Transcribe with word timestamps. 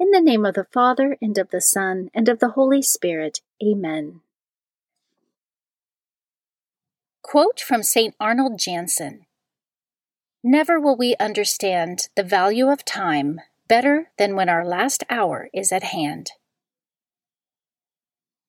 In 0.00 0.12
the 0.12 0.20
name 0.22 0.46
of 0.46 0.54
the 0.54 0.64
Father, 0.64 1.18
and 1.20 1.36
of 1.36 1.50
the 1.50 1.60
Son, 1.60 2.08
and 2.14 2.26
of 2.30 2.38
the 2.38 2.52
Holy 2.52 2.80
Spirit. 2.80 3.40
Amen. 3.62 4.22
Quote 7.20 7.60
from 7.60 7.82
St. 7.82 8.14
Arnold 8.18 8.58
Janssen 8.58 9.26
Never 10.42 10.80
will 10.80 10.96
we 10.96 11.16
understand 11.20 12.08
the 12.16 12.22
value 12.22 12.68
of 12.68 12.82
time 12.82 13.40
better 13.68 14.10
than 14.16 14.34
when 14.34 14.48
our 14.48 14.64
last 14.64 15.04
hour 15.10 15.50
is 15.52 15.70
at 15.70 15.82
hand. 15.82 16.30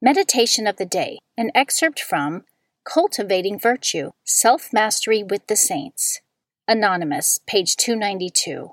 Meditation 0.01 0.65
of 0.65 0.77
the 0.77 0.85
Day, 0.85 1.19
an 1.35 1.51
excerpt 1.53 1.99
from 1.99 2.45
Cultivating 2.85 3.59
Virtue 3.59 4.11
Self 4.23 4.71
Mastery 4.71 5.21
with 5.21 5.45
the 5.47 5.57
Saints. 5.57 6.21
Anonymous, 6.65 7.41
page 7.45 7.75
292. 7.75 8.71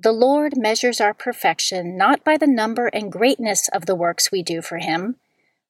The 0.00 0.12
Lord 0.12 0.56
measures 0.56 1.00
our 1.00 1.12
perfection 1.12 1.96
not 1.96 2.22
by 2.22 2.36
the 2.36 2.46
number 2.46 2.86
and 2.86 3.10
greatness 3.10 3.68
of 3.72 3.86
the 3.86 3.96
works 3.96 4.30
we 4.30 4.44
do 4.44 4.62
for 4.62 4.78
Him, 4.78 5.16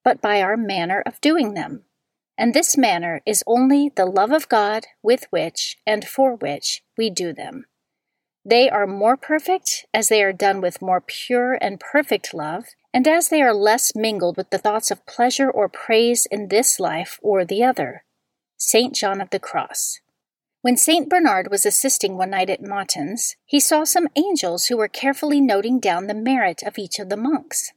but 0.05 0.21
by 0.21 0.43
our 0.43 0.57
manner 0.57 1.03
of 1.07 1.21
doing 1.23 1.55
them. 1.55 1.85
And 2.37 2.53
this 2.53 2.77
manner 2.77 3.23
is 3.25 3.43
only 3.47 3.89
the 3.89 4.05
love 4.05 4.31
of 4.31 4.49
God 4.49 4.85
with 5.03 5.27
which 5.31 5.79
and 5.87 6.07
for 6.07 6.35
which 6.37 6.83
we 6.97 7.09
do 7.09 7.33
them. 7.33 7.65
They 8.45 8.69
are 8.69 8.87
more 8.87 9.17
perfect 9.17 9.87
as 9.95 10.09
they 10.09 10.23
are 10.23 10.33
done 10.33 10.61
with 10.61 10.83
more 10.83 11.01
pure 11.01 11.55
and 11.61 11.81
perfect 11.81 12.35
love, 12.35 12.67
and 12.93 13.09
as 13.09 13.31
they 13.31 13.41
are 13.41 13.55
less 13.55 13.95
mingled 13.95 14.37
with 14.37 14.51
the 14.51 14.59
thoughts 14.59 14.91
of 14.91 15.07
pleasure 15.07 15.51
or 15.51 15.69
praise 15.69 16.27
in 16.31 16.49
this 16.49 16.79
life 16.79 17.19
or 17.23 17.45
the 17.45 17.65
other. 17.65 18.05
St. 18.59 18.95
John 18.95 19.21
of 19.21 19.31
the 19.31 19.39
Cross. 19.39 20.01
When 20.69 20.77
St. 20.77 21.09
Bernard 21.09 21.51
was 21.51 21.65
assisting 21.65 22.19
one 22.19 22.29
night 22.29 22.51
at 22.51 22.61
Matins, 22.61 23.37
he 23.47 23.59
saw 23.59 23.85
some 23.85 24.07
angels 24.17 24.67
who 24.67 24.77
were 24.77 24.87
carefully 24.87 25.41
noting 25.41 25.81
down 25.81 26.09
the 26.09 26.15
merit 26.15 26.63
of 26.63 26.77
each 26.77 26.99
of 26.99 27.09
the 27.09 27.17
monks. 27.17 27.73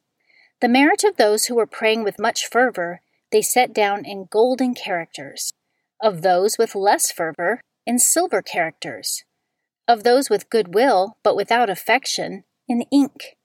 The 0.59 0.67
merit 0.67 1.05
of 1.05 1.15
those 1.15 1.45
who 1.45 1.55
were 1.55 1.65
praying 1.65 2.03
with 2.03 2.19
much 2.19 2.49
fervor 2.49 2.99
they 3.31 3.41
set 3.41 3.71
down 3.73 4.03
in 4.03 4.27
golden 4.29 4.73
characters, 4.75 5.53
of 6.01 6.21
those 6.21 6.57
with 6.57 6.75
less 6.75 7.13
fervor 7.13 7.61
in 7.87 7.97
silver 7.97 8.41
characters, 8.41 9.23
of 9.87 10.03
those 10.03 10.29
with 10.29 10.49
good 10.49 10.73
will 10.73 11.15
but 11.23 11.37
without 11.37 11.69
affection 11.69 12.43
in 12.67 12.81
ink, 12.91 13.37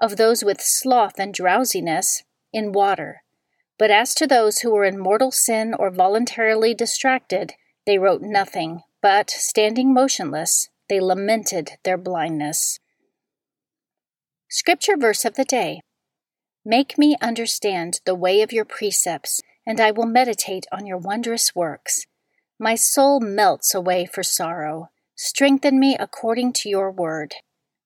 of 0.00 0.16
those 0.16 0.42
with 0.42 0.62
sloth 0.62 1.18
and 1.18 1.34
drowsiness 1.34 2.22
in 2.50 2.72
water. 2.72 3.20
But 3.78 3.90
as 3.90 4.14
to 4.14 4.26
those 4.26 4.60
who 4.60 4.70
were 4.70 4.84
in 4.84 4.98
mortal 4.98 5.32
sin 5.32 5.74
or 5.78 5.90
voluntarily 5.90 6.72
distracted, 6.72 7.52
they 7.86 7.98
wrote 7.98 8.20
nothing, 8.20 8.82
but, 9.08 9.30
standing 9.30 9.94
motionless, 9.94 10.68
they 10.88 10.98
lamented 10.98 11.70
their 11.84 11.96
blindness. 11.96 12.80
Scripture 14.50 14.96
verse 14.96 15.24
of 15.24 15.36
the 15.36 15.44
day 15.44 15.80
Make 16.64 16.98
me 16.98 17.16
understand 17.22 18.00
the 18.04 18.16
way 18.16 18.42
of 18.42 18.52
your 18.52 18.64
precepts, 18.64 19.40
and 19.64 19.78
I 19.78 19.92
will 19.92 20.06
meditate 20.06 20.66
on 20.72 20.86
your 20.86 20.98
wondrous 20.98 21.54
works. 21.54 22.06
My 22.58 22.74
soul 22.74 23.20
melts 23.20 23.76
away 23.76 24.06
for 24.06 24.24
sorrow. 24.24 24.88
Strengthen 25.14 25.78
me 25.78 25.96
according 25.96 26.52
to 26.54 26.68
your 26.68 26.90
word. 26.90 27.36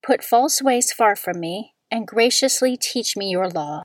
Put 0.02 0.24
false 0.24 0.62
ways 0.62 0.90
far 0.90 1.16
from 1.16 1.38
me, 1.38 1.74
and 1.90 2.06
graciously 2.06 2.78
teach 2.78 3.14
me 3.14 3.28
your 3.28 3.50
law. 3.50 3.82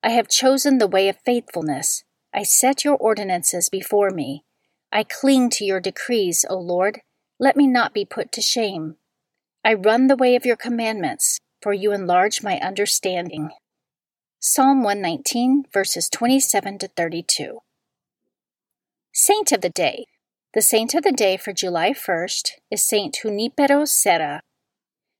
I 0.00 0.10
have 0.10 0.28
chosen 0.28 0.78
the 0.78 0.86
way 0.86 1.08
of 1.08 1.18
faithfulness. 1.26 2.04
I 2.32 2.44
set 2.44 2.84
your 2.84 2.96
ordinances 2.96 3.68
before 3.68 4.10
me. 4.10 4.44
I 4.90 5.04
cling 5.04 5.50
to 5.50 5.64
your 5.64 5.80
decrees, 5.80 6.44
O 6.48 6.56
Lord. 6.56 7.00
Let 7.38 7.56
me 7.56 7.66
not 7.66 7.92
be 7.92 8.04
put 8.04 8.32
to 8.32 8.40
shame. 8.40 8.96
I 9.64 9.74
run 9.74 10.06
the 10.06 10.16
way 10.16 10.34
of 10.34 10.46
your 10.46 10.56
commandments, 10.56 11.38
for 11.60 11.72
you 11.72 11.92
enlarge 11.92 12.42
my 12.42 12.58
understanding. 12.60 13.50
Psalm 14.40 14.82
119, 14.82 15.64
verses 15.72 16.08
27 16.08 16.78
to 16.78 16.88
32. 16.88 17.58
Saint 19.12 19.52
of 19.52 19.60
the 19.60 19.68
Day. 19.68 20.06
The 20.54 20.62
saint 20.62 20.94
of 20.94 21.02
the 21.02 21.12
day 21.12 21.36
for 21.36 21.52
July 21.52 21.90
1st 21.90 22.52
is 22.70 22.86
Saint 22.86 23.18
Junipero 23.22 23.84
Serra. 23.84 24.42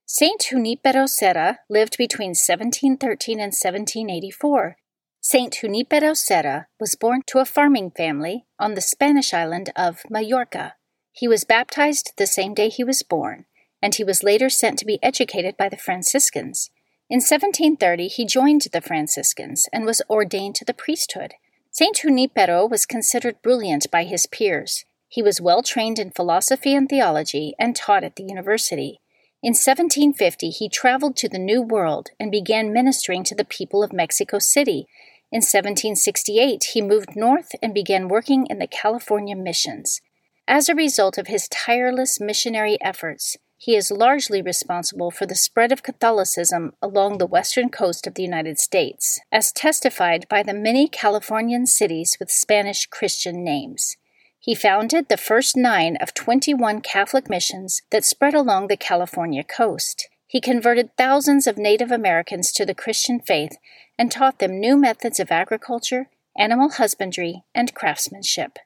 Saint 0.07 0.41
Junipero 0.49 1.07
Serra 1.07 1.59
lived 1.69 1.99
between 1.99 2.31
1713 2.31 3.39
and 3.39 3.53
1784 3.53 4.77
Saint 5.21 5.53
Junipero 5.61 6.15
Serra 6.15 6.69
was 6.79 6.95
born 6.95 7.23
to 7.27 7.41
a 7.41 7.45
farming 7.45 7.91
family 7.91 8.47
on 8.59 8.75
the 8.75 8.81
Spanish 8.81 9.35
island 9.35 9.71
of 9.77 10.03
Majorca. 10.09 10.75
He 11.13 11.27
was 11.27 11.45
baptized 11.45 12.13
the 12.17 12.27
same 12.27 12.55
day 12.55 12.69
he 12.69 12.85
was 12.85 13.03
born, 13.03 13.45
and 13.83 13.95
he 13.95 14.05
was 14.05 14.23
later 14.23 14.49
sent 14.49 14.79
to 14.79 14.87
be 14.87 14.99
educated 15.03 15.57
by 15.57 15.69
the 15.69 15.77
Franciscans. 15.77 16.71
In 17.11 17.17
1730, 17.17 18.07
he 18.07 18.27
joined 18.27 18.69
the 18.73 18.81
Franciscans 18.81 19.69
and 19.73 19.85
was 19.85 20.03
ordained 20.09 20.55
to 20.57 20.65
the 20.65 20.73
priesthood. 20.73 21.35
Saint 21.73 21.97
Junipero 21.97 22.65
was 22.67 22.87
considered 22.87 23.43
brilliant 23.43 23.91
by 23.91 24.05
his 24.05 24.27
peers. 24.27 24.85
He 25.09 25.23
was 25.23 25.41
well 25.41 25.63
trained 25.63 25.99
in 25.99 26.11
philosophy 26.13 26.75
and 26.75 26.89
theology 26.89 27.55
and 27.59 27.75
taught 27.75 28.05
at 28.05 28.17
the 28.17 28.25
university. 28.25 29.01
In 29.41 29.51
1750, 29.51 30.51
he 30.51 30.69
traveled 30.69 31.17
to 31.17 31.29
the 31.29 31.39
New 31.39 31.63
World 31.63 32.11
and 32.19 32.31
began 32.31 32.73
ministering 32.73 33.23
to 33.25 33.37
the 33.37 33.45
people 33.45 33.83
of 33.83 33.93
Mexico 33.93 34.39
City 34.39 34.89
in 35.31 35.39
1768, 35.39 36.65
he 36.73 36.81
moved 36.81 37.17
north 37.17 37.51
and 37.63 37.75
began 37.75 38.09
working 38.09 38.47
in 38.47 38.59
the 38.59 38.67
California 38.67 39.37
missions. 39.37 40.01
As 40.47 40.69
a 40.69 40.75
result 40.75 41.19
of 41.19 41.27
his 41.27 41.49
tireless 41.49 42.19
missionary 42.19 42.79
efforts, 42.81 43.37
He 43.61 43.75
is 43.75 43.91
largely 43.91 44.41
responsible 44.41 45.11
for 45.11 45.27
the 45.27 45.35
spread 45.35 45.73
of 45.73 45.83
Catholicism 45.83 46.75
along 46.81 47.19
the 47.19 47.27
western 47.27 47.71
coast 47.71 48.07
of 48.07 48.15
the 48.15 48.23
United 48.23 48.61
States, 48.61 49.19
as 49.33 49.51
testified 49.51 50.29
by 50.29 50.45
the 50.45 50.55
many 50.55 50.87
Californian 50.87 51.67
cities 51.67 52.17
with 52.21 52.31
Spanish 52.31 52.87
Christian 52.87 53.43
names. 53.43 53.97
He 54.39 54.55
founded 54.55 55.09
the 55.09 55.17
first 55.17 55.57
nine 55.57 55.97
of 55.97 56.15
21 56.15 56.83
Catholic 56.83 57.29
missions 57.29 57.83
that 57.91 58.05
spread 58.05 58.33
along 58.33 58.69
the 58.69 58.77
California 58.77 59.43
coast. 59.43 60.09
He 60.29 60.43
converted 60.43 60.95
thousands 60.97 61.47
of 61.47 61.57
Native 61.57 61.91
Americans 61.91 62.53
to 62.53 62.67
the 62.67 62.75
Christian 62.75 63.19
faith 63.19 63.57
and 63.99 64.13
taught 64.13 64.39
them 64.39 64.61
new 64.61 64.77
methods 64.77 65.19
of 65.19 65.33
agriculture, 65.33 66.11
animal 66.37 66.69
husbandry, 66.69 67.45
and 67.55 67.75
craftsmanship. 67.75 68.59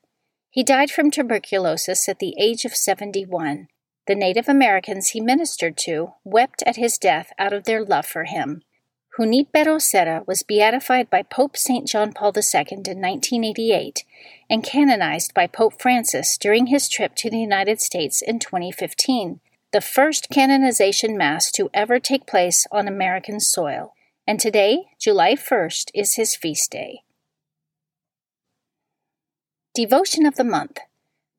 He 0.50 0.64
died 0.64 0.90
from 0.90 1.12
tuberculosis 1.12 2.08
at 2.08 2.18
the 2.18 2.34
age 2.36 2.64
of 2.64 2.74
71. 2.74 3.68
The 4.08 4.14
Native 4.16 4.48
Americans 4.48 5.10
he 5.10 5.20
ministered 5.20 5.76
to 5.78 6.14
wept 6.24 6.64
at 6.66 6.74
his 6.74 6.98
death 6.98 7.32
out 7.38 7.52
of 7.52 7.62
their 7.62 7.84
love 7.84 8.06
for 8.06 8.24
him. 8.24 8.62
Junipero 9.16 9.78
Serra 9.78 10.24
was 10.26 10.42
beatified 10.42 11.10
by 11.10 11.22
Pope 11.22 11.56
St. 11.56 11.86
John 11.86 12.12
Paul 12.12 12.32
II 12.34 12.64
in 12.70 13.00
1988 13.00 14.04
and 14.50 14.64
canonized 14.64 15.32
by 15.32 15.46
Pope 15.46 15.80
Francis 15.80 16.36
during 16.36 16.66
his 16.66 16.88
trip 16.88 17.14
to 17.16 17.30
the 17.30 17.38
United 17.38 17.80
States 17.80 18.20
in 18.20 18.40
2015, 18.40 19.38
the 19.72 19.80
first 19.80 20.28
canonization 20.30 21.16
Mass 21.16 21.50
to 21.52 21.70
ever 21.72 21.98
take 21.98 22.26
place 22.26 22.66
on 22.70 22.86
American 22.86 23.40
soil. 23.40 23.94
And 24.26 24.38
today, 24.38 24.84
July 25.00 25.34
1st, 25.34 25.90
is 25.94 26.16
his 26.16 26.36
feast 26.36 26.70
day. 26.70 27.00
Devotion 29.74 30.26
of 30.26 30.36
the 30.36 30.44
Month 30.44 30.78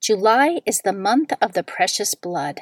July 0.02 0.60
is 0.66 0.82
the 0.82 0.92
month 0.92 1.32
of 1.40 1.54
the 1.54 1.64
precious 1.64 2.16
blood. 2.16 2.62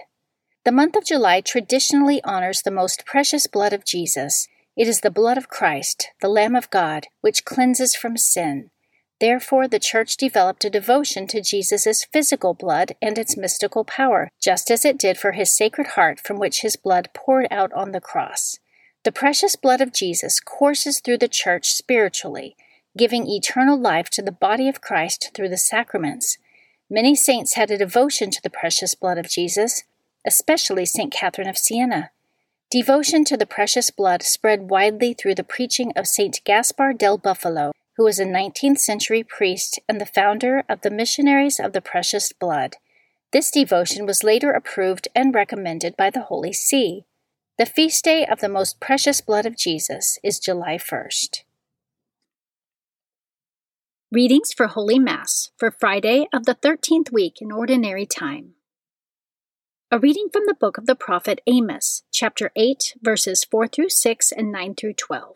The 0.66 0.72
month 0.72 0.96
of 0.96 1.06
July 1.06 1.40
traditionally 1.40 2.22
honors 2.24 2.62
the 2.62 2.70
most 2.70 3.06
precious 3.06 3.48
blood 3.48 3.74
of 3.74 3.86
Jesus 3.86 4.48
it 4.78 4.88
is 4.88 5.02
the 5.02 5.12
blood 5.12 5.38
of 5.38 5.50
Christ, 5.50 6.10
the 6.22 6.30
Lamb 6.30 6.56
of 6.56 6.70
God, 6.70 7.08
which 7.22 7.46
cleanses 7.46 7.94
from 7.94 8.16
sin. 8.18 8.72
Therefore, 9.22 9.68
the 9.68 9.78
Church 9.78 10.18
developed 10.18 10.66
a 10.66 10.70
devotion 10.72 11.28
to 11.28 11.44
Jesus' 11.44 12.04
physical 12.12 12.56
blood 12.56 12.96
and 13.04 13.20
its 13.20 13.38
mystical 13.38 13.86
power, 13.86 14.30
just 14.42 14.72
as 14.72 14.84
it 14.84 14.98
did 14.98 15.16
for 15.16 15.34
his 15.34 15.56
sacred 15.56 15.90
heart 15.90 16.20
from 16.20 16.40
which 16.40 16.62
his 16.62 16.76
blood 16.76 17.08
poured 17.14 17.46
out 17.52 17.72
on 17.74 17.92
the 17.92 18.02
cross. 18.02 18.58
The 19.04 19.12
precious 19.12 19.56
blood 19.56 19.80
of 19.80 19.94
Jesus 19.94 20.40
courses 20.40 21.00
through 21.00 21.20
the 21.20 21.28
Church 21.28 21.74
spiritually, 21.74 22.56
giving 22.98 23.28
eternal 23.28 23.80
life 23.80 24.10
to 24.10 24.24
the 24.24 24.32
body 24.32 24.68
of 24.68 24.82
Christ 24.82 25.30
through 25.36 25.50
the 25.50 25.58
sacraments. 25.58 26.40
Many 26.90 27.14
saints 27.14 27.54
had 27.54 27.70
a 27.70 27.78
devotion 27.78 28.32
to 28.32 28.42
the 28.42 28.50
precious 28.50 28.96
blood 28.96 29.20
of 29.20 29.30
Jesus, 29.30 29.84
especially 30.26 30.88
St. 30.88 31.14
Catherine 31.14 31.48
of 31.48 31.60
Siena. 31.60 32.10
Devotion 32.72 33.24
to 33.26 33.38
the 33.38 33.46
precious 33.46 33.92
blood 33.92 34.24
spread 34.24 34.72
widely 34.72 35.14
through 35.14 35.36
the 35.36 35.44
preaching 35.44 35.94
of 35.96 36.08
St. 36.08 36.42
Gaspar 36.44 36.94
del 36.94 37.20
Bufalo, 37.20 37.74
who 38.02 38.06
was 38.06 38.20
a 38.20 38.26
19th 38.26 38.80
century 38.80 39.22
priest 39.22 39.80
and 39.88 40.02
the 40.02 40.08
founder 40.08 40.64
of 40.68 40.82
the 40.82 40.90
Missionaries 40.90 41.60
of 41.60 41.72
the 41.72 41.82
Precious 41.82 42.34
Blood. 42.34 42.78
This 43.32 43.52
devotion 43.52 44.08
was 44.08 44.24
later 44.24 44.50
approved 44.50 45.08
and 45.14 45.36
recommended 45.36 45.96
by 45.96 46.10
the 46.10 46.24
Holy 46.24 46.52
See. 46.52 47.06
The 47.60 47.68
feast 47.68 48.04
day 48.04 48.26
of 48.26 48.40
the 48.40 48.50
most 48.50 48.80
precious 48.80 49.22
blood 49.22 49.46
of 49.46 49.56
Jesus 49.56 50.18
is 50.24 50.40
July 50.40 50.80
1st. 50.80 51.44
Readings 54.12 54.52
for 54.52 54.66
Holy 54.66 54.98
Mass 54.98 55.52
for 55.56 55.70
Friday 55.70 56.26
of 56.34 56.48
the 56.48 56.56
13th 56.56 57.12
week 57.12 57.36
in 57.40 57.52
Ordinary 57.52 58.08
Time. 58.08 58.56
A 59.92 60.00
reading 60.00 60.30
from 60.34 60.46
the 60.48 60.58
book 60.60 60.80
of 60.80 60.88
the 60.88 60.96
prophet 60.96 61.40
Amos, 61.46 62.02
chapter 62.12 62.50
8, 62.56 62.96
verses 63.00 63.44
4 63.44 63.68
through 63.68 63.90
6 63.90 64.32
and 64.32 64.52
9 64.52 64.74
through 64.74 64.94
12. 64.94 65.36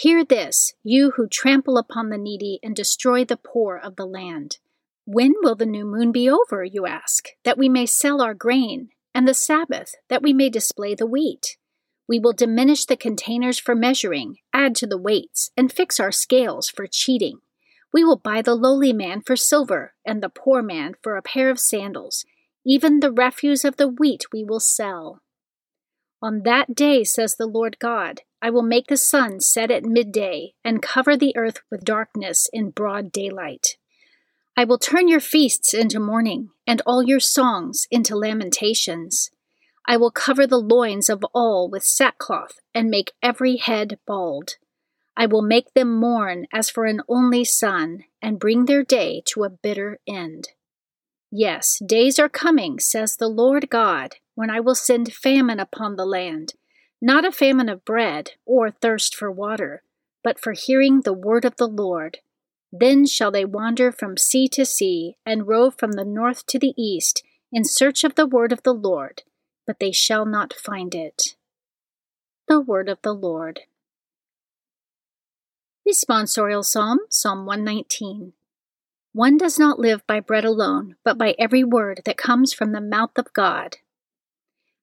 Hear 0.00 0.24
this, 0.24 0.72
you 0.82 1.10
who 1.16 1.28
trample 1.28 1.76
upon 1.76 2.08
the 2.08 2.16
needy 2.16 2.58
and 2.62 2.74
destroy 2.74 3.22
the 3.22 3.36
poor 3.36 3.76
of 3.76 3.96
the 3.96 4.06
land. 4.06 4.56
When 5.04 5.34
will 5.42 5.54
the 5.54 5.66
new 5.66 5.84
moon 5.84 6.10
be 6.10 6.26
over, 6.26 6.64
you 6.64 6.86
ask, 6.86 7.28
that 7.44 7.58
we 7.58 7.68
may 7.68 7.84
sell 7.84 8.22
our 8.22 8.32
grain, 8.32 8.88
and 9.14 9.28
the 9.28 9.34
Sabbath, 9.34 9.94
that 10.08 10.22
we 10.22 10.32
may 10.32 10.48
display 10.48 10.94
the 10.94 11.04
wheat? 11.04 11.58
We 12.08 12.18
will 12.18 12.32
diminish 12.32 12.86
the 12.86 12.96
containers 12.96 13.58
for 13.58 13.74
measuring, 13.74 14.36
add 14.54 14.74
to 14.76 14.86
the 14.86 14.96
weights, 14.96 15.50
and 15.54 15.70
fix 15.70 16.00
our 16.00 16.12
scales 16.12 16.70
for 16.70 16.86
cheating. 16.86 17.40
We 17.92 18.02
will 18.02 18.16
buy 18.16 18.40
the 18.40 18.54
lowly 18.54 18.94
man 18.94 19.20
for 19.20 19.36
silver, 19.36 19.92
and 20.06 20.22
the 20.22 20.30
poor 20.30 20.62
man 20.62 20.94
for 21.02 21.18
a 21.18 21.22
pair 21.22 21.50
of 21.50 21.60
sandals 21.60 22.24
even 22.64 23.00
the 23.00 23.12
refuse 23.12 23.66
of 23.66 23.76
the 23.76 23.88
wheat 23.88 24.24
we 24.32 24.44
will 24.44 24.60
sell. 24.60 25.20
On 26.22 26.42
that 26.44 26.74
day, 26.74 27.04
says 27.04 27.36
the 27.36 27.46
Lord 27.46 27.78
God, 27.78 28.20
I 28.42 28.50
will 28.50 28.62
make 28.62 28.86
the 28.86 28.96
sun 28.96 29.40
set 29.40 29.70
at 29.70 29.84
midday 29.84 30.54
and 30.64 30.80
cover 30.82 31.16
the 31.16 31.36
earth 31.36 31.60
with 31.70 31.84
darkness 31.84 32.48
in 32.52 32.70
broad 32.70 33.12
daylight. 33.12 33.76
I 34.56 34.64
will 34.64 34.78
turn 34.78 35.08
your 35.08 35.20
feasts 35.20 35.74
into 35.74 36.00
mourning 36.00 36.50
and 36.66 36.82
all 36.86 37.02
your 37.02 37.20
songs 37.20 37.86
into 37.90 38.16
lamentations. 38.16 39.30
I 39.86 39.96
will 39.96 40.10
cover 40.10 40.46
the 40.46 40.58
loins 40.58 41.08
of 41.08 41.24
all 41.34 41.68
with 41.70 41.82
sackcloth 41.82 42.60
and 42.74 42.90
make 42.90 43.12
every 43.22 43.56
head 43.56 43.98
bald. 44.06 44.56
I 45.16 45.26
will 45.26 45.42
make 45.42 45.74
them 45.74 45.98
mourn 45.98 46.46
as 46.52 46.70
for 46.70 46.86
an 46.86 47.02
only 47.08 47.44
son 47.44 48.04
and 48.22 48.38
bring 48.38 48.64
their 48.64 48.84
day 48.84 49.22
to 49.26 49.44
a 49.44 49.50
bitter 49.50 49.98
end. 50.06 50.48
Yes, 51.30 51.80
days 51.84 52.18
are 52.18 52.28
coming, 52.28 52.78
says 52.78 53.16
the 53.16 53.28
Lord 53.28 53.70
God, 53.70 54.16
when 54.34 54.50
I 54.50 54.60
will 54.60 54.74
send 54.74 55.12
famine 55.12 55.60
upon 55.60 55.96
the 55.96 56.06
land, 56.06 56.54
not 57.00 57.24
a 57.24 57.32
famine 57.32 57.68
of 57.68 57.84
bread 57.84 58.32
or 58.44 58.70
thirst 58.70 59.14
for 59.14 59.30
water, 59.30 59.82
but 60.22 60.38
for 60.38 60.52
hearing 60.52 61.00
the 61.00 61.12
word 61.12 61.44
of 61.44 61.56
the 61.56 61.68
Lord. 61.68 62.18
Then 62.72 63.06
shall 63.06 63.30
they 63.30 63.44
wander 63.44 63.90
from 63.90 64.16
sea 64.16 64.46
to 64.48 64.64
sea, 64.64 65.16
and 65.26 65.48
rove 65.48 65.74
from 65.78 65.92
the 65.92 66.04
north 66.04 66.46
to 66.46 66.58
the 66.58 66.74
east, 66.76 67.22
in 67.52 67.64
search 67.64 68.04
of 68.04 68.14
the 68.14 68.26
word 68.26 68.52
of 68.52 68.62
the 68.62 68.74
Lord, 68.74 69.22
but 69.66 69.80
they 69.80 69.92
shall 69.92 70.24
not 70.24 70.52
find 70.52 70.94
it. 70.94 71.36
The 72.46 72.60
word 72.60 72.88
of 72.88 72.98
the 73.02 73.12
Lord. 73.12 73.60
Responsorial 75.88 76.64
Psalm, 76.64 76.98
Psalm 77.08 77.46
119. 77.46 78.34
One 79.12 79.36
does 79.36 79.58
not 79.58 79.80
live 79.80 80.06
by 80.06 80.20
bread 80.20 80.44
alone, 80.44 80.94
but 81.04 81.18
by 81.18 81.34
every 81.38 81.64
word 81.64 82.02
that 82.04 82.16
comes 82.16 82.52
from 82.52 82.70
the 82.70 82.80
mouth 82.80 83.16
of 83.16 83.32
God. 83.32 83.78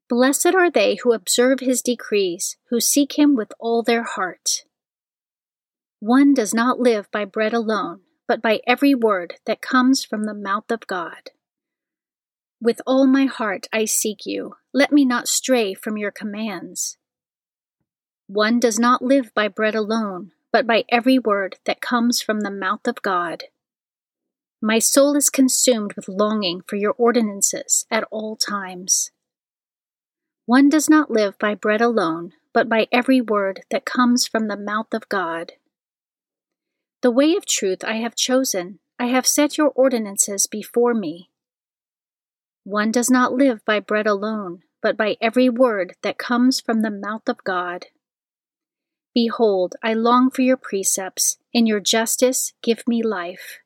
Blessed 0.09 0.55
are 0.55 0.71
they 0.71 0.95
who 0.95 1.11
observe 1.11 1.59
his 1.59 1.81
decrees, 1.81 2.55
who 2.69 2.79
seek 2.79 3.19
him 3.19 3.35
with 3.35 3.51
all 3.59 3.83
their 3.83 4.03
heart. 4.03 4.63
One 5.99 6.33
does 6.33 6.53
not 6.53 6.79
live 6.79 7.11
by 7.11 7.25
bread 7.25 7.53
alone, 7.53 8.01
but 8.27 8.41
by 8.41 8.61
every 8.65 8.95
word 8.95 9.35
that 9.45 9.61
comes 9.61 10.05
from 10.05 10.23
the 10.23 10.33
mouth 10.33 10.71
of 10.71 10.87
God. 10.87 11.31
With 12.61 12.81
all 12.87 13.05
my 13.05 13.25
heart 13.25 13.67
I 13.73 13.85
seek 13.85 14.25
you. 14.25 14.55
Let 14.73 14.91
me 14.91 15.03
not 15.03 15.27
stray 15.27 15.73
from 15.73 15.97
your 15.97 16.11
commands. 16.11 16.97
One 18.27 18.59
does 18.59 18.79
not 18.79 19.01
live 19.01 19.33
by 19.33 19.47
bread 19.47 19.75
alone, 19.75 20.31
but 20.51 20.65
by 20.65 20.85
every 20.89 21.19
word 21.19 21.57
that 21.65 21.81
comes 21.81 22.21
from 22.21 22.41
the 22.41 22.51
mouth 22.51 22.87
of 22.87 23.01
God. 23.01 23.45
My 24.61 24.79
soul 24.79 25.15
is 25.15 25.29
consumed 25.29 25.93
with 25.93 26.07
longing 26.07 26.61
for 26.65 26.77
your 26.77 26.93
ordinances 26.97 27.85
at 27.91 28.05
all 28.09 28.35
times. 28.35 29.11
One 30.47 30.69
does 30.69 30.89
not 30.89 31.11
live 31.11 31.37
by 31.37 31.55
bread 31.55 31.81
alone, 31.81 32.31
but 32.53 32.69
by 32.69 32.87
every 32.89 33.19
word 33.19 33.63
that 33.69 33.83
comes 33.83 34.25
from 34.25 34.47
the 34.47 34.55
mouth 34.55 34.93
of 34.93 35.09
God. 35.09 35.51
The 37.01 37.11
way 37.11 37.35
of 37.35 37.45
truth 37.45 37.83
I 37.83 37.95
have 37.95 38.15
chosen, 38.15 38.79
I 38.97 39.07
have 39.07 39.27
set 39.27 39.57
your 39.57 39.71
ordinances 39.75 40.47
before 40.47 40.93
me. 40.93 41.29
One 42.63 42.93
does 42.93 43.11
not 43.11 43.33
live 43.33 43.65
by 43.65 43.81
bread 43.81 44.07
alone, 44.07 44.61
but 44.81 44.95
by 44.95 45.17
every 45.19 45.49
word 45.49 45.97
that 46.01 46.17
comes 46.17 46.61
from 46.61 46.81
the 46.81 46.91
mouth 46.91 47.27
of 47.27 47.43
God. 47.43 47.87
Behold, 49.13 49.75
I 49.83 49.95
long 49.95 50.31
for 50.31 50.43
your 50.43 50.55
precepts. 50.55 51.39
In 51.51 51.65
your 51.65 51.81
justice, 51.81 52.53
give 52.63 52.87
me 52.87 53.03
life. 53.03 53.59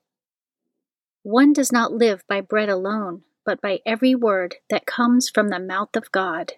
One 1.22 1.54
does 1.54 1.72
not 1.72 1.92
live 1.92 2.24
by 2.28 2.42
bread 2.42 2.70
alone, 2.70 3.22
but 3.46 3.62
by 3.62 3.82
every 3.86 4.16
word 4.16 4.56
that 4.72 4.88
comes 4.88 5.30
from 5.30 5.50
the 5.50 5.60
mouth 5.60 5.96
of 5.96 6.12
God. 6.12 6.54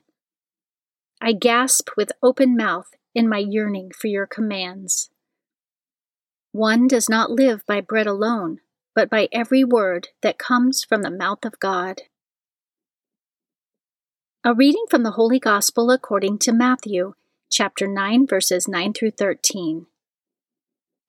I 1.25 1.32
gasp 1.32 1.88
with 1.96 2.12
open 2.22 2.58
mouth 2.58 2.89
in 3.15 3.30
my 3.30 3.38
yearning 3.38 3.92
for 3.98 4.08
your 4.08 4.27
commands. 4.27 5.10
One 6.51 6.86
does 6.86 7.08
not 7.08 7.32
live 7.32 7.65
by 7.65 7.80
bread 7.80 8.08
alone, 8.08 8.60
but 8.94 9.10
by 9.10 9.30
every 9.32 9.63
word 9.63 10.10
that 10.22 10.38
comes 10.38 10.84
from 10.84 11.01
the 11.01 11.10
mouth 11.10 11.46
of 11.46 11.62
God. 11.62 12.01
A 14.44 14.53
reading 14.53 14.84
from 14.89 15.03
the 15.03 15.12
Holy 15.12 15.39
Gospel 15.39 15.92
according 15.92 16.39
to 16.39 16.51
Matthew, 16.51 17.13
chapter 17.50 17.88
9, 17.88 18.27
verses 18.27 18.68
9 18.68 18.92
through 18.92 19.12
13. 19.12 19.86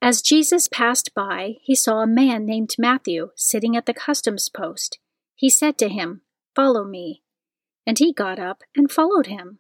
As 0.01 0.23
Jesus 0.23 0.69
passed 0.69 1.13
by, 1.17 1.57
he 1.61 1.75
saw 1.75 2.03
a 2.03 2.07
man 2.07 2.47
named 2.47 2.77
Matthew 2.79 3.31
sitting 3.35 3.77
at 3.77 3.87
the 3.87 3.95
customs 3.95 4.49
post. 4.49 5.01
He 5.35 5.51
said 5.51 5.77
to 5.79 5.89
him, 5.89 6.21
Follow 6.55 6.85
me. 6.85 7.25
And 7.85 7.99
he 7.99 8.13
got 8.13 8.39
up 8.39 8.63
and 8.77 8.93
followed 8.93 9.27
him. 9.27 9.59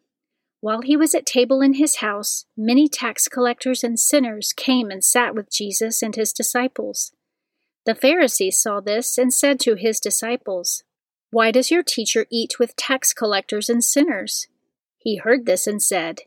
While 0.64 0.80
he 0.80 0.96
was 0.96 1.14
at 1.14 1.26
table 1.26 1.60
in 1.60 1.74
his 1.74 1.96
house, 1.96 2.46
many 2.56 2.88
tax 2.88 3.28
collectors 3.28 3.84
and 3.84 4.00
sinners 4.00 4.54
came 4.54 4.90
and 4.90 5.04
sat 5.04 5.34
with 5.34 5.52
Jesus 5.52 6.00
and 6.00 6.16
his 6.16 6.32
disciples. 6.32 7.12
The 7.84 7.94
Pharisees 7.94 8.62
saw 8.62 8.80
this 8.80 9.18
and 9.18 9.30
said 9.30 9.60
to 9.60 9.74
his 9.74 10.00
disciples, 10.00 10.82
Why 11.30 11.50
does 11.50 11.70
your 11.70 11.82
teacher 11.82 12.24
eat 12.30 12.58
with 12.58 12.76
tax 12.76 13.12
collectors 13.12 13.68
and 13.68 13.84
sinners? 13.84 14.46
He 14.96 15.18
heard 15.18 15.44
this 15.44 15.66
and 15.66 15.82
said, 15.82 16.20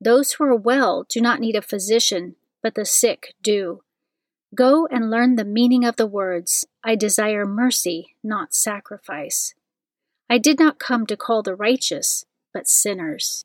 Those 0.00 0.32
who 0.32 0.42
are 0.46 0.56
well 0.56 1.06
do 1.08 1.20
not 1.20 1.38
need 1.38 1.54
a 1.54 1.62
physician, 1.62 2.34
but 2.64 2.74
the 2.74 2.84
sick 2.84 3.34
do. 3.40 3.82
Go 4.52 4.88
and 4.88 5.12
learn 5.12 5.36
the 5.36 5.44
meaning 5.44 5.84
of 5.84 5.94
the 5.94 6.08
words, 6.08 6.66
I 6.82 6.96
desire 6.96 7.46
mercy, 7.46 8.16
not 8.24 8.52
sacrifice. 8.52 9.54
I 10.28 10.38
did 10.38 10.58
not 10.58 10.80
come 10.80 11.06
to 11.06 11.16
call 11.16 11.44
the 11.44 11.54
righteous, 11.54 12.24
but 12.52 12.66
sinners. 12.66 13.44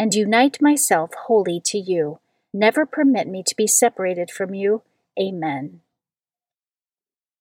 and 0.00 0.14
unite 0.14 0.62
myself 0.62 1.10
wholly 1.26 1.60
to 1.62 1.76
you. 1.76 2.20
Never 2.54 2.86
permit 2.86 3.28
me 3.28 3.42
to 3.46 3.54
be 3.54 3.66
separated 3.66 4.30
from 4.30 4.54
you. 4.54 4.80
Amen. 5.20 5.82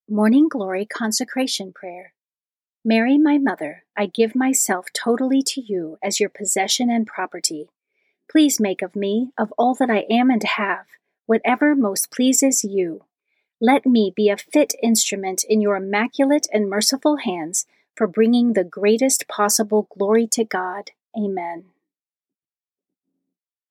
Morning 0.09 0.49
Glory 0.49 0.85
Consecration 0.85 1.71
Prayer. 1.71 2.11
Mary, 2.83 3.17
my 3.17 3.37
mother, 3.37 3.85
I 3.95 4.07
give 4.07 4.35
myself 4.35 4.87
totally 4.91 5.41
to 5.43 5.61
you 5.61 5.99
as 6.03 6.19
your 6.19 6.27
possession 6.27 6.89
and 6.89 7.07
property. 7.07 7.69
Please 8.29 8.59
make 8.59 8.81
of 8.81 8.93
me, 8.93 9.29
of 9.37 9.53
all 9.57 9.73
that 9.75 9.89
I 9.89 10.05
am 10.09 10.29
and 10.29 10.43
have, 10.43 10.85
whatever 11.27 11.75
most 11.75 12.11
pleases 12.11 12.65
you. 12.65 13.05
Let 13.61 13.85
me 13.85 14.11
be 14.13 14.27
a 14.27 14.35
fit 14.35 14.73
instrument 14.83 15.45
in 15.47 15.61
your 15.61 15.77
immaculate 15.77 16.47
and 16.51 16.69
merciful 16.69 17.19
hands 17.23 17.65
for 17.95 18.05
bringing 18.05 18.51
the 18.51 18.65
greatest 18.65 19.29
possible 19.29 19.87
glory 19.97 20.27
to 20.27 20.43
God. 20.43 20.91
Amen. 21.17 21.63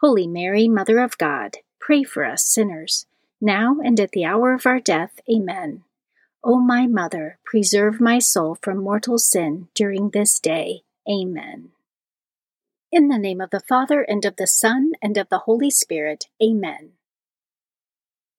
Holy 0.00 0.26
Mary, 0.26 0.66
Mother 0.66 0.98
of 0.98 1.18
God, 1.18 1.58
pray 1.78 2.04
for 2.04 2.24
us 2.24 2.46
sinners, 2.46 3.04
now 3.38 3.76
and 3.84 4.00
at 4.00 4.12
the 4.12 4.24
hour 4.24 4.54
of 4.54 4.64
our 4.64 4.80
death. 4.80 5.20
Amen. 5.30 5.82
O 6.42 6.58
my 6.58 6.86
Mother, 6.86 7.38
preserve 7.44 8.00
my 8.00 8.18
soul 8.18 8.56
from 8.62 8.78
mortal 8.78 9.18
sin 9.18 9.68
during 9.74 10.08
this 10.08 10.40
day. 10.40 10.84
Amen. 11.06 11.72
In 12.90 13.08
the 13.08 13.18
name 13.18 13.42
of 13.42 13.50
the 13.50 13.60
Father, 13.60 14.00
and 14.00 14.24
of 14.24 14.36
the 14.36 14.46
Son, 14.46 14.92
and 15.02 15.18
of 15.18 15.28
the 15.28 15.40
Holy 15.40 15.70
Spirit. 15.70 16.28
Amen. 16.42 16.92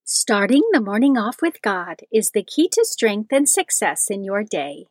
Starting 0.03 0.63
the 0.73 0.81
morning 0.81 1.15
off 1.15 1.43
with 1.43 1.61
God 1.61 2.01
is 2.11 2.31
the 2.31 2.43
key 2.43 2.69
to 2.69 2.83
strength 2.85 3.31
and 3.31 3.47
success 3.47 4.09
in 4.09 4.23
your 4.23 4.43
day. 4.43 4.87